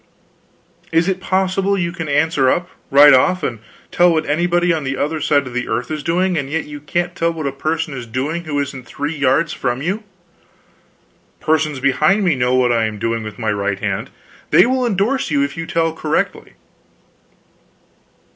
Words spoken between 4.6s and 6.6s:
on the other side of the earth is doing, and